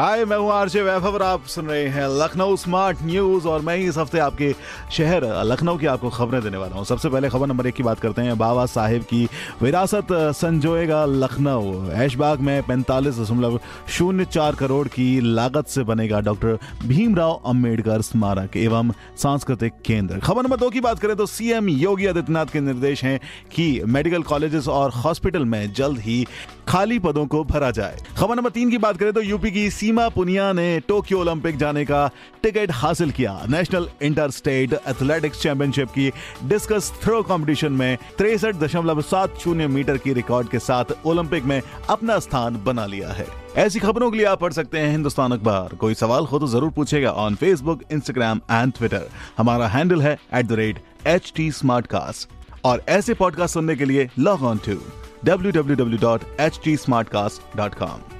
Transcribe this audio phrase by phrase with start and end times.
[0.00, 3.76] हाय, मैं हूँ आरजे वैभव और आप सुन रहे हैं लखनऊ स्मार्ट न्यूज़ और मैं
[3.78, 4.52] इस हफ़्ते आपके
[4.92, 8.00] शहर, लखनऊ की आपको खबरें देने वाला हूँ। सबसे पहले खबर नंबर एक की बात
[8.00, 9.28] करते हैं। बाबा साहेब की
[9.62, 10.06] विरासत
[10.36, 13.58] संजोएगा लखनऊ। ऐशबाग में पैंतालीस दशमलव
[13.88, 20.42] शून्य चार करोड़ की लागत से बनेगा डॉक्टर भीमराव अंबेडकर स्मारक एवं सांस्कृतिक केंद्र। खबर
[20.42, 23.18] नंबर दो की बात करें तो सीएम योगी आदित्यनाथ के निर्देश हैं
[23.52, 26.24] कि मेडिकल कॉलेजेस और हॉस्पिटल में जल्द ही
[26.68, 30.08] खाली पदों को भरा जाए। खबर नंबर तीन की बात करें तो यूपी की सीमा
[30.08, 32.10] पुनिया ने टोक्यो ओलंपिक जाने का
[32.42, 36.12] टिकट हासिल किया। National inter state athletics championship की
[36.44, 41.62] डिस्कस थ्रो कंपटीशन में तिरसठ दशमलव सात शून्य मीटर की रिकॉर्ड के साथ ओलंपिक में
[41.90, 43.26] अपना स्थान बना लिया है।
[43.56, 46.70] ऐसी खबरों के लिए आप पढ़ सकते हैं हिंदुस्तान अखबार। कोई सवाल हो तो ज़रूर
[46.70, 50.82] पूछेगा on Facebook Instagram and Twitter हमारा हैंडल है एट
[52.64, 54.76] और ऐसे पॉडकास्ट सुनने के लिए लॉग ऑन टू
[55.26, 58.19] www.htsmartcast.com